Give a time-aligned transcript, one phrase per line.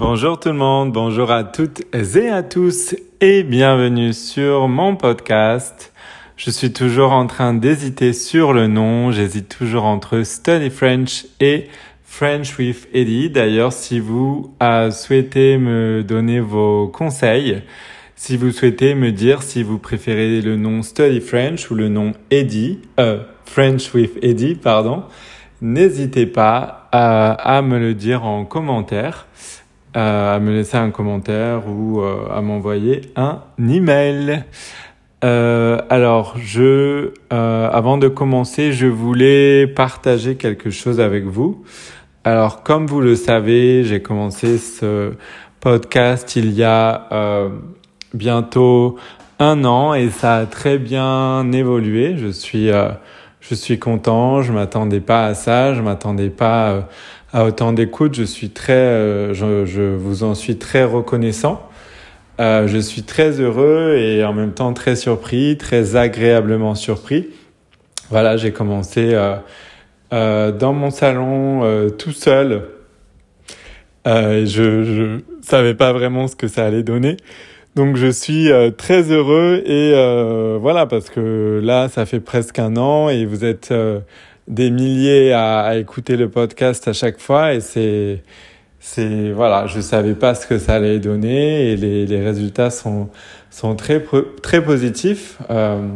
[0.00, 5.92] Bonjour tout le monde, bonjour à toutes et à tous et bienvenue sur mon podcast.
[6.36, 11.66] Je suis toujours en train d'hésiter sur le nom, j'hésite toujours entre Study French et
[12.04, 13.28] French with Eddie.
[13.28, 17.60] D'ailleurs, si vous euh, souhaitez me donner vos conseils,
[18.14, 22.12] si vous souhaitez me dire si vous préférez le nom Study French ou le nom
[22.30, 25.02] Eddie, euh, French with Eddie, pardon,
[25.60, 29.26] n'hésitez pas à, à me le dire en commentaire
[29.98, 34.44] à me laisser un commentaire ou euh, à m'envoyer un email.
[35.24, 41.64] Euh, alors, je, euh, avant de commencer, je voulais partager quelque chose avec vous.
[42.22, 45.14] Alors, comme vous le savez, j'ai commencé ce
[45.58, 47.48] podcast il y a euh,
[48.14, 48.96] bientôt
[49.40, 52.16] un an et ça a très bien évolué.
[52.16, 52.90] Je suis, euh,
[53.40, 54.42] je suis content.
[54.42, 55.74] Je m'attendais pas à ça.
[55.74, 56.86] Je m'attendais pas
[57.32, 58.14] à autant d'écoute.
[58.14, 61.68] Je suis très, euh, je, vous en suis très reconnaissant.
[62.40, 67.28] Euh, je suis très heureux et en même temps très surpris, très agréablement surpris.
[68.10, 69.10] Voilà, j'ai commencé
[70.12, 72.62] euh, dans mon salon tout seul.
[74.06, 77.16] je, je savais pas vraiment ce que ça allait donner.
[77.74, 79.92] Donc je suis très heureux et
[80.58, 83.72] voilà parce que là ça fait presque un an et vous êtes
[84.48, 88.22] des milliers à, écouter le podcast à chaque fois et c'est
[88.80, 93.10] c'est voilà je savais pas ce que ça allait donner et les, les résultats sont
[93.50, 94.02] sont très
[94.42, 95.86] très positifs euh,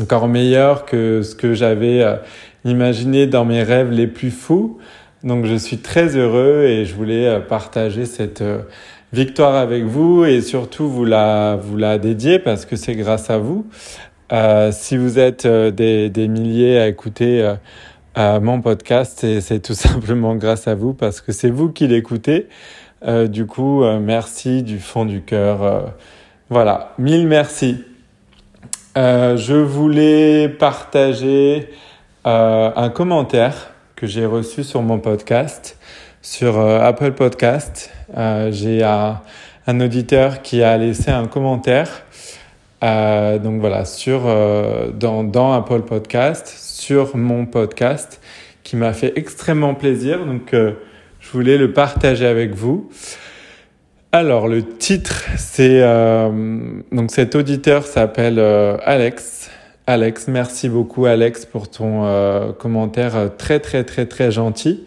[0.00, 2.16] encore meilleurs que ce que j'avais euh,
[2.64, 4.78] imaginé dans mes rêves les plus fous.
[5.24, 8.44] Donc je suis très heureux et je voulais euh, partager cette
[9.12, 13.38] victoire avec vous et surtout vous la vous la dédier parce que c'est grâce à
[13.38, 13.66] vous
[14.32, 17.54] euh, si vous êtes euh, des, des, milliers à écouter
[18.18, 22.48] euh, mon podcast, c'est tout simplement grâce à vous parce que c'est vous qui l'écoutez.
[23.28, 25.92] du coup, merci du fond du cœur.
[26.48, 27.84] voilà, mille merci.
[28.96, 31.68] je voulais partager
[32.24, 35.78] un commentaire que j'ai reçu sur mon podcast,
[36.22, 37.92] sur Apple Podcast.
[38.50, 39.20] j'ai un,
[39.66, 42.06] un auditeur qui a laissé un commentaire
[42.82, 48.20] euh, donc voilà, sur, euh, dans, dans Apple Podcast, sur mon podcast,
[48.62, 50.26] qui m'a fait extrêmement plaisir.
[50.26, 50.72] Donc euh,
[51.20, 52.90] je voulais le partager avec vous.
[54.12, 56.30] Alors le titre, c'est euh,
[56.92, 59.50] donc cet auditeur s'appelle Alex.
[59.86, 64.84] Alex, merci beaucoup Alex pour ton commentaire très très très très gentil.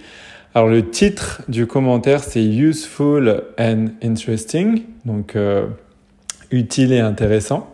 [0.55, 5.35] Alors le titre du commentaire c'est useful and interesting, donc
[6.51, 7.73] utile et intéressant.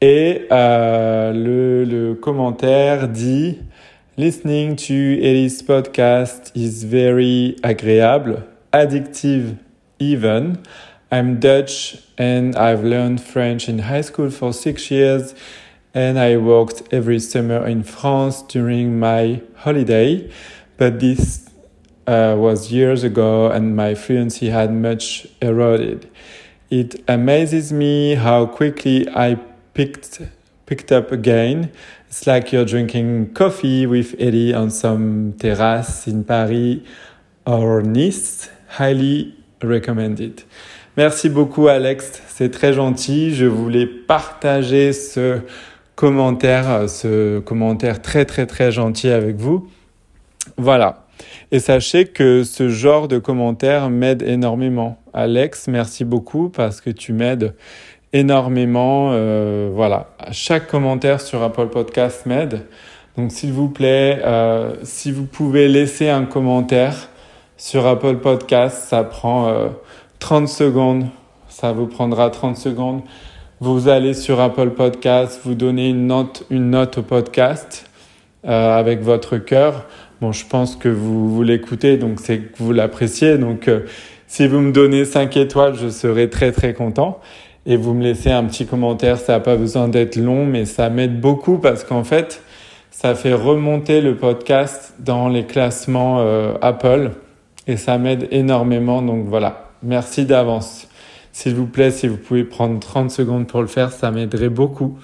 [0.00, 3.58] Et euh, le, commentaire dit
[4.16, 8.42] Listening to Eddie's podcast is very agréable,
[8.72, 9.56] addictive
[9.98, 10.58] even.
[11.12, 15.34] I'm Dutch and I've learned French in high school for six years
[15.94, 20.30] and I worked every summer in France during my holiday.
[20.76, 21.48] But this
[22.06, 26.08] uh, was years ago and my fluency had much eroded.
[26.70, 29.36] It amazes me how quickly I
[29.74, 30.20] picked
[30.66, 31.72] picked up again.
[32.06, 36.78] It's like you're drinking coffee with Eddie on some terrace in Paris
[37.44, 38.50] or Nice.
[38.78, 40.44] Highly recommended.
[40.96, 43.34] Merci beaucoup Alex, c'est très gentil.
[43.34, 45.40] Je voulais partager ce
[45.96, 49.68] commentaire, ce commentaire très très très gentil avec vous.
[50.56, 50.99] Voilà.
[51.52, 54.98] Et sachez que ce genre de commentaire m'aide énormément.
[55.12, 57.54] Alex, merci beaucoup parce que tu m'aides
[58.12, 59.10] énormément.
[59.12, 62.66] Euh, voilà, chaque commentaire sur Apple Podcast m'aide.
[63.16, 67.08] Donc s'il vous plaît, euh, si vous pouvez laisser un commentaire
[67.56, 69.68] sur Apple Podcast, ça prend euh,
[70.20, 71.06] 30 secondes.
[71.48, 73.02] Ça vous prendra 30 secondes.
[73.62, 77.90] Vous allez sur Apple Podcast, vous donnez une note, une note au podcast
[78.46, 79.86] euh, avec votre cœur.
[80.20, 83.38] Bon, je pense que vous, vous l'écoutez, donc c'est que vous l'appréciez.
[83.38, 83.80] Donc, euh,
[84.26, 87.20] si vous me donnez 5 étoiles, je serai très très content
[87.64, 89.16] et vous me laissez un petit commentaire.
[89.18, 92.42] Ça n'a pas besoin d'être long, mais ça m'aide beaucoup parce qu'en fait,
[92.90, 97.12] ça fait remonter le podcast dans les classements euh, Apple
[97.66, 99.00] et ça m'aide énormément.
[99.00, 100.86] Donc voilà, merci d'avance.
[101.32, 104.98] S'il vous plaît, si vous pouvez prendre 30 secondes pour le faire, ça m'aiderait beaucoup.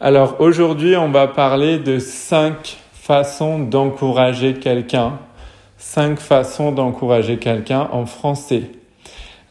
[0.00, 2.76] Alors aujourd'hui, on va parler de 5
[3.08, 5.18] façons d'encourager quelqu'un.
[5.78, 8.64] 5 façons d'encourager quelqu'un en français.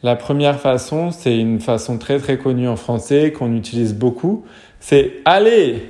[0.04, 4.44] La première façon, c'est une façon très très connue en français qu'on utilise beaucoup.
[4.78, 5.88] C'est allez,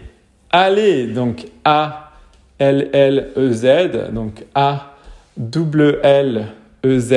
[0.50, 2.12] allez, donc A
[2.58, 4.94] L L E Z, donc A
[5.36, 6.46] W L
[6.86, 7.12] E Z.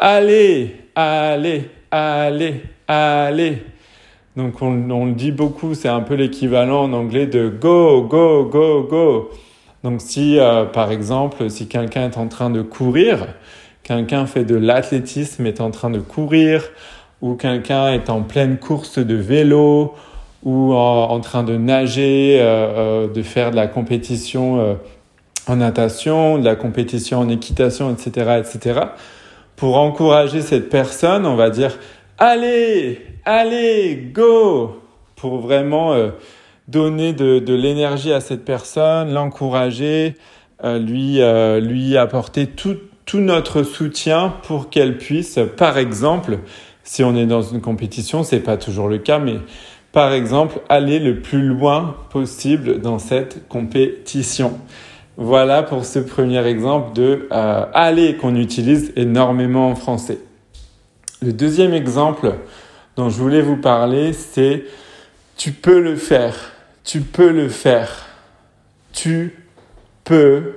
[0.00, 3.62] allez, allez, allez, allez.
[4.36, 8.82] Donc on, le dit beaucoup, c'est un peu l'équivalent en anglais de go, go, go,
[8.82, 9.30] go.
[9.84, 13.26] Donc si euh, par exemple, si quelqu'un est en train de courir,
[13.82, 16.64] quelqu'un fait de l'athlétisme, est en train de courir,
[17.20, 19.92] ou quelqu'un est en pleine course de vélo,
[20.44, 24.78] ou en, train de nager, euh, euh, de faire de la compétition
[25.46, 28.80] en natation, de la compétition en équitation, etc., etc.
[29.56, 31.78] Pour encourager cette personne, on va dire
[32.18, 34.76] allez, allez, go,
[35.16, 36.10] pour vraiment euh,
[36.68, 40.16] donner de, l'énergie à cette personne, l'encourager,
[40.64, 46.38] euh, lui, euh, lui apporter tout, tout notre soutien pour qu'elle puisse, par exemple,
[46.84, 49.36] si on est dans une compétition, c'est pas toujours le cas, mais
[49.92, 54.58] par exemple, aller le plus loin possible dans cette compétition.
[55.18, 60.18] Voilà pour ce premier exemple de aller qu'on utilise énormément en français.
[61.20, 62.38] Le deuxième exemple
[62.96, 64.64] dont je voulais vous parler, c'est
[65.36, 66.52] tu peux le faire,
[66.84, 68.06] tu peux le faire,
[68.92, 69.34] tu
[70.04, 70.54] peux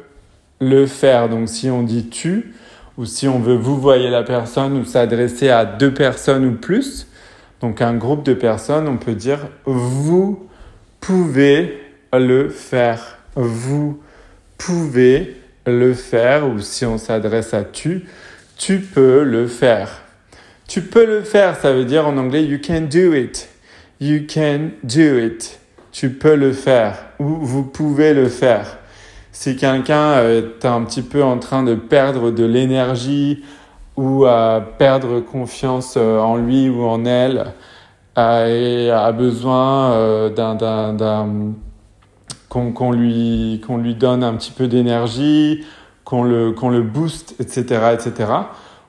[0.60, 1.30] le faire.
[1.30, 2.54] Donc si on dit tu,
[2.98, 7.08] ou si on veut vous voyez la personne ou s'adresser à deux personnes ou plus,
[7.62, 10.48] donc un groupe de personnes, on peut dire vous
[11.00, 11.80] pouvez
[12.14, 13.18] le faire.
[13.36, 14.00] Vous
[14.58, 15.36] pouvez
[15.66, 18.06] le faire, ou si on s'adresse à tu,
[18.58, 20.05] tu peux le faire.
[20.76, 23.48] Tu peux le faire, ça veut dire en anglais you can do it.
[24.02, 25.58] You can do it.
[25.94, 28.80] Tu peux le faire ou vous pouvez le faire.
[29.32, 33.42] Si quelqu'un est un petit peu en train de perdre de l'énergie
[33.96, 37.54] ou à perdre confiance euh, en lui ou en elle
[38.18, 41.56] et a besoin euh, d'un
[42.50, 45.64] qu'on lui qu'on lui donne un petit peu d'énergie,
[46.04, 48.26] qu'on le qu'on le booste, etc., etc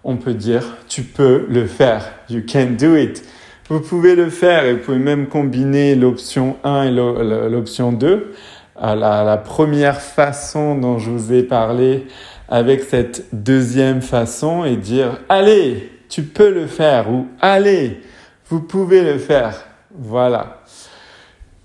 [0.06, 2.12] on peut dire tu peux le faire.
[2.30, 3.22] You can do it.
[3.68, 8.32] Vous pouvez le faire et vous pouvez même combiner l'option 1 et l'option 2.
[8.80, 12.06] La, la première façon dont je vous ai parlé
[12.48, 18.00] avec cette deuxième façon et dire allez, tu peux le faire ou allez,
[18.48, 19.66] vous pouvez le faire.
[19.92, 20.62] Voilà.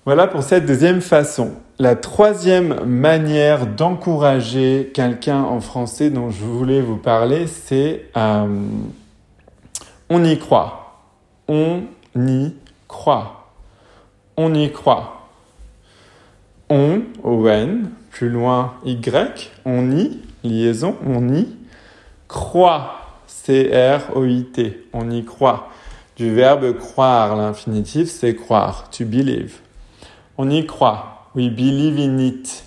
[0.04, 1.52] Voilà pour cette deuxième façon.
[1.78, 8.48] La troisième manière d'encourager quelqu'un en français dont je voulais vous parler, c'est euh,
[10.10, 11.06] on y croit.
[11.48, 11.84] On
[12.16, 12.56] y
[12.88, 13.52] croit.
[14.38, 15.28] On y croit.
[16.72, 21.48] On, O-N, plus loin Y, on y, liaison, on y
[22.28, 22.96] croit.
[23.28, 25.70] C-R-O-I-T, on y croit.
[26.16, 29.60] Du verbe croire, l'infinitif, c'est croire, to believe.
[30.38, 31.30] On y croit.
[31.36, 32.64] We believe in it.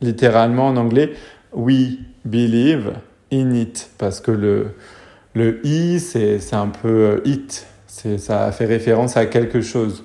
[0.00, 1.12] Littéralement en anglais,
[1.52, 2.92] we believe
[3.32, 3.90] in it.
[3.98, 4.74] Parce que le,
[5.34, 7.66] le i, c'est un peu euh, it.
[7.86, 10.04] Ça fait référence à quelque chose.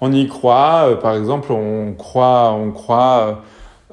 [0.00, 3.42] On y croit, euh, par exemple, on croit, on croit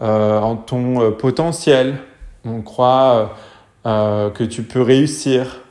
[0.02, 1.96] euh, en ton potentiel.
[2.44, 3.36] On croit
[3.84, 5.62] que tu peux réussir.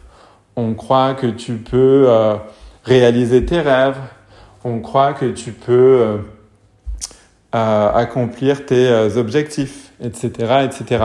[0.57, 2.09] On croit que tu peux
[2.85, 3.99] réaliser tes rêves.
[4.65, 6.19] On croit que tu peux
[7.55, 11.05] accomplir tes euh, objectifs, etc., etc.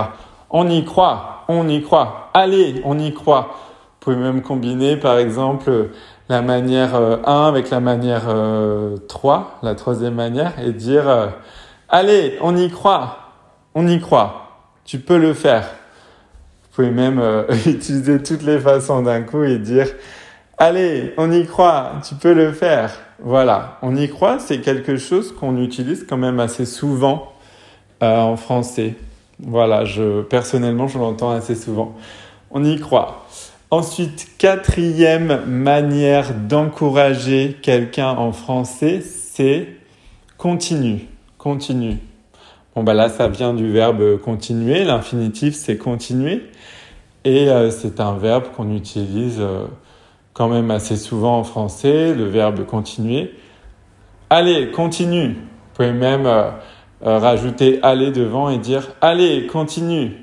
[0.49, 2.31] On y croit, on y croit.
[2.33, 3.49] Allez, on y croit.
[3.51, 5.89] Vous pouvez même combiner, par exemple,
[6.27, 11.33] la manière 1 euh, avec la manière 3, euh, la troisième manière, et dire
[11.87, 13.17] Allez, on y croit,
[13.75, 14.47] on y croit.
[14.85, 15.69] Tu peux le faire.
[16.63, 17.21] Vous pouvez même
[17.67, 19.87] utiliser toutes les façons d'un coup et dire
[20.61, 22.91] Allez, on y croit, tu peux le faire.
[23.19, 27.31] Voilà, on y croit, c'est quelque chose qu'on utilise quand même assez souvent
[28.03, 28.95] euh, en français.
[29.39, 31.95] Voilà, je personnellement, je l'entends assez souvent.
[32.51, 33.25] On y croit.
[33.71, 39.65] Ensuite, quatrième manière d'encourager quelqu'un en français, c'est
[40.37, 41.99] continue, continue.
[42.75, 44.83] Bon bah là, ça vient du verbe continuer.
[44.83, 46.43] L'infinitif, c'est continuer,
[47.23, 49.37] et euh, c'est un verbe qu'on utilise.
[49.39, 49.63] Euh,
[50.39, 53.35] quand même assez souvent en français, le verbe continuer.
[54.29, 55.33] Allez, continue.
[55.33, 56.51] Vous pouvez même euh,
[57.05, 60.13] euh, rajouter aller devant et dire allez, continue.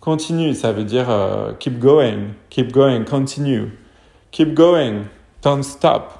[0.00, 3.78] Continue, ça veut dire euh, keep going, keep going, continue.
[4.32, 5.04] Keep going,
[5.44, 6.10] don't stop.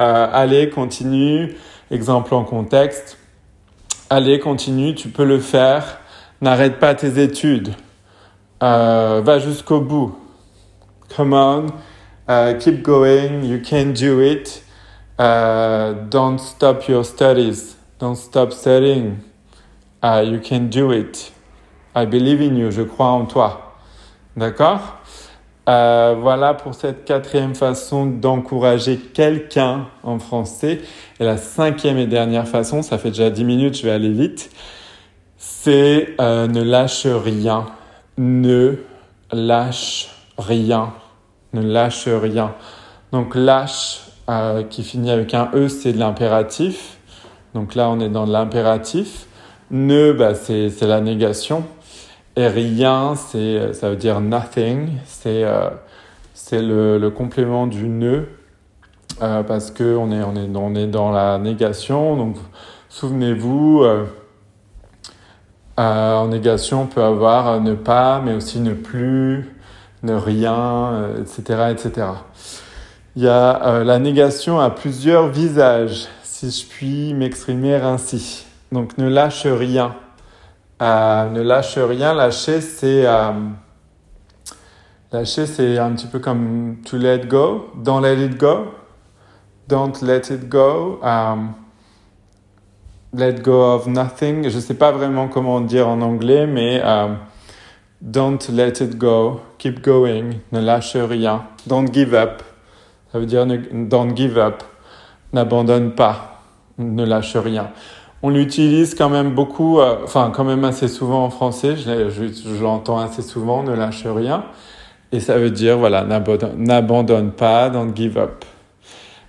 [0.00, 1.54] allez, continue.
[1.92, 3.16] Exemple en contexte.
[4.10, 6.00] Allez, continue, tu peux le faire.
[6.40, 7.74] N'arrête pas tes études.
[8.60, 10.16] va jusqu'au bout.
[11.14, 11.66] Come on,
[12.28, 14.62] Uh, keep going, you can do it.
[15.18, 17.76] Uh, don't stop your studies.
[17.98, 19.22] Don't stop studying.
[20.02, 21.32] Uh, you can do it.
[21.94, 22.70] I believe in you.
[22.70, 23.76] Je crois en toi.
[24.36, 25.00] D'accord?
[25.68, 30.80] Euh, voilà pour cette quatrième façon d'encourager quelqu'un en français.
[31.20, 34.50] Et la cinquième et dernière façon, ça fait déjà 10 minutes, je vais aller vite,
[35.36, 37.66] c'est euh, ne lâche rien.
[38.18, 38.78] Ne
[39.30, 40.08] lâche
[40.38, 40.94] rien.
[41.52, 42.54] Ne lâche rien.
[43.12, 46.98] Donc lâche euh, qui finit avec un E, c'est de l'impératif.
[47.54, 49.26] Donc là, on est dans l'impératif.
[49.70, 51.64] Ne, bah, c'est la négation.
[52.36, 54.98] Et rien, c'est, ça veut dire nothing.
[55.04, 55.70] C'est euh,
[56.52, 58.22] le, complément du ne
[59.22, 62.16] euh, parce que on est, on, est, on est dans la négation.
[62.16, 62.36] Donc,
[62.88, 64.04] souvenez-vous, euh,
[65.76, 69.54] en négation, on peut avoir ne pas, mais aussi ne plus,
[70.02, 72.06] ne rien, etc., etc.
[73.16, 78.46] Il y a la négation à plusieurs visages, si je puis m'exprimer ainsi.
[78.72, 79.96] Donc, ne lâche rien.
[80.80, 82.14] Euh, ne lâche rien.
[82.14, 83.32] Lâcher, c'est euh,
[85.12, 87.70] lâcher, c'est un petit peu comme to let go.
[87.76, 88.68] Don't let it go.
[89.68, 90.98] Don't let it go.
[91.02, 91.54] Um,
[93.12, 94.48] let go of nothing.
[94.48, 96.80] Je ne sais pas vraiment comment dire en anglais, mais
[98.00, 99.40] don't let it go.
[99.58, 100.40] Keep going.
[100.52, 101.44] Ne lâche rien.
[101.66, 102.42] Don't give up.
[103.12, 104.62] Ça veut dire ne, don't give up.
[105.32, 106.42] N'abandonne pas.
[106.78, 107.70] Ne lâche rien.
[108.22, 112.62] On l'utilise quand même beaucoup, euh, enfin quand même assez souvent en français, je, je,
[112.62, 114.44] l'entends assez souvent, ne lâche rien.
[115.10, 118.44] Et ça veut dire, voilà, n'abandonne pas, don't give up.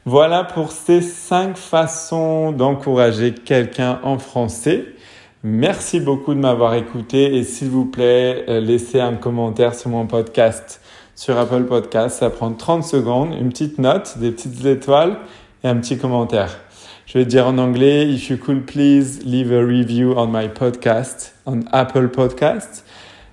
[0.06, 4.86] Voilà pour ces cinq façons d'encourager quelqu'un en français.
[5.44, 10.06] Merci beaucoup de m'avoir écouté et s'il vous plaît, euh, laissez un commentaire sur mon
[10.06, 10.82] podcast
[11.16, 12.20] sur Apple Podcast.
[12.20, 15.18] Ça prend 30 secondes, une petite note, des petites étoiles
[15.64, 16.60] et un petit commentaire.
[17.08, 21.34] Je vais dire en anglais, if you could please leave a review on my podcast,
[21.48, 22.84] on Apple Podcasts.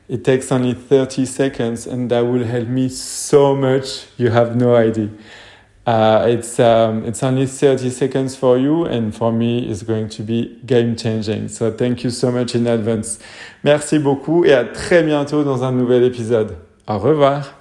[0.09, 4.07] It takes only 30 seconds and that will help me so much.
[4.19, 5.11] You have no idea.
[5.89, 10.23] Uh, it's, um, it's only 30 seconds for you and for me it's going to
[10.23, 11.49] be game changing.
[11.49, 13.19] So thank you so much in advance.
[13.65, 16.57] Merci beaucoup et à très bientôt dans un nouvel épisode.
[16.87, 17.58] Au revoir.